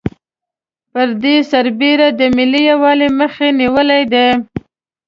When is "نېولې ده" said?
3.59-4.25